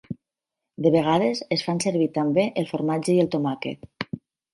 De 0.85 0.91
vegades 0.95 1.41
es 1.55 1.63
fan 1.67 1.81
servir 1.83 2.07
també 2.15 2.45
el 2.61 2.67
formatge 2.71 3.15
i 3.17 3.19
el 3.25 3.29
tomàquet. 3.37 4.09